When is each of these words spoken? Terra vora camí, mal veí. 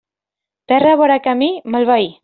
Terra 0.73 0.95
vora 1.03 1.21
camí, 1.29 1.51
mal 1.77 1.89
veí. 1.93 2.11